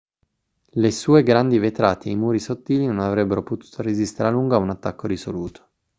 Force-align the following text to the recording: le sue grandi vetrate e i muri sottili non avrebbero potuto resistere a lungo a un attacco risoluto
le 0.79 0.89
sue 0.89 1.21
grandi 1.21 1.59
vetrate 1.59 2.09
e 2.09 2.13
i 2.13 2.15
muri 2.15 2.39
sottili 2.39 2.87
non 2.87 3.01
avrebbero 3.01 3.43
potuto 3.43 3.83
resistere 3.83 4.29
a 4.29 4.31
lungo 4.31 4.55
a 4.55 4.57
un 4.57 4.71
attacco 4.71 5.05
risoluto 5.05 5.69